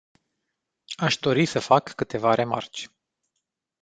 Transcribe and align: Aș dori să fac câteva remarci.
Aș 0.95 1.17
dori 1.17 1.45
să 1.45 1.59
fac 1.59 1.93
câteva 1.93 2.33
remarci. 2.33 2.89